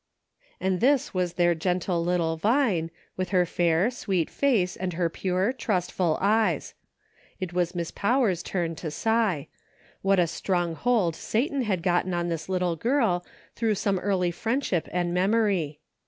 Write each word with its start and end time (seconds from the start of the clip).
And 0.59 0.79
this 0.79 1.13
was 1.13 1.33
their 1.33 1.53
gentle 1.53 2.03
little 2.03 2.35
Vine, 2.35 2.89
with 3.15 3.29
her 3.29 3.45
fair, 3.45 3.91
sweet 3.91 4.31
face 4.31 4.75
and 4.75 4.93
her 4.93 5.11
pure, 5.11 5.53
trustful 5.53 6.17
eyes. 6.19 6.73
It 7.39 7.53
was 7.53 7.75
Miss 7.75 7.91
Powers' 7.91 8.41
turn 8.41 8.73
to 8.77 8.89
sigh; 8.89 9.47
what 10.01 10.17
a 10.17 10.25
strong 10.25 10.73
hold 10.73 11.15
Satan 11.15 11.61
had 11.61 11.83
gotten 11.83 12.15
on 12.15 12.29
this 12.29 12.49
little 12.49 12.75
girl, 12.75 13.23
through 13.53 13.75
some 13.75 13.99
early 13.99 14.31
friendship 14.31 14.89
and 14.91 15.13
memory. 15.13 15.81